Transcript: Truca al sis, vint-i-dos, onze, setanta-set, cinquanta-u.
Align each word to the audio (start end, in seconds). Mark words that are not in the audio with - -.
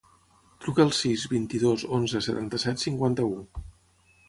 Truca 0.63 0.81
al 0.85 0.93
sis, 0.99 1.25
vint-i-dos, 1.33 1.85
onze, 1.99 2.23
setanta-set, 2.31 2.85
cinquanta-u. 2.87 3.39